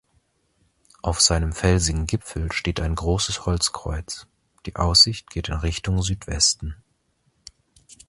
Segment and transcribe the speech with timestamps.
[1.03, 4.25] Auf seinem felsigen Gipfel steht ein großes Holzkreuz,
[4.65, 6.75] die Aussicht geht in Richtung Südwesten.